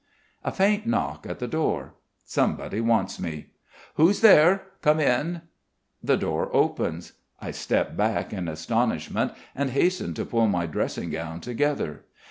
A 0.43 0.51
faint 0.51 0.87
knock 0.87 1.27
at 1.29 1.37
the 1.37 1.47
door. 1.47 1.93
Somebody 2.25 2.81
wants 2.81 3.19
me. 3.19 3.51
"Who's 3.97 4.21
there? 4.21 4.63
Come 4.81 4.99
in!" 4.99 5.43
The 6.03 6.17
door 6.17 6.49
opens. 6.55 7.13
I 7.39 7.51
step 7.51 7.95
back 7.95 8.33
in 8.33 8.47
astonishment, 8.47 9.31
and 9.55 9.69
hasten 9.69 10.15
to 10.15 10.25
pull 10.25 10.47
my 10.47 10.65
dressing 10.65 11.11
gown 11.11 11.39
together. 11.39 12.05